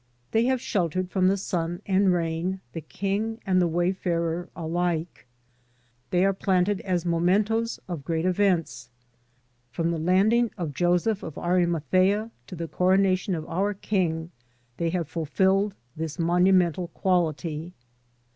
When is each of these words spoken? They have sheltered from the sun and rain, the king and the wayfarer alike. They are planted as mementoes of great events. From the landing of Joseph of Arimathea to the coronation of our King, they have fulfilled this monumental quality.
They 0.31 0.45
have 0.45 0.59
sheltered 0.59 1.11
from 1.11 1.27
the 1.27 1.37
sun 1.37 1.79
and 1.85 2.11
rain, 2.11 2.59
the 2.73 2.81
king 2.81 3.39
and 3.45 3.61
the 3.61 3.67
wayfarer 3.67 4.49
alike. 4.55 5.27
They 6.09 6.25
are 6.25 6.33
planted 6.33 6.81
as 6.81 7.05
mementoes 7.05 7.79
of 7.87 8.03
great 8.03 8.25
events. 8.25 8.89
From 9.69 9.91
the 9.91 9.99
landing 9.99 10.49
of 10.57 10.73
Joseph 10.73 11.21
of 11.21 11.37
Arimathea 11.37 12.31
to 12.47 12.55
the 12.55 12.67
coronation 12.67 13.35
of 13.35 13.45
our 13.47 13.75
King, 13.75 14.31
they 14.77 14.89
have 14.89 15.07
fulfilled 15.07 15.75
this 15.95 16.17
monumental 16.17 16.87
quality. 16.87 17.75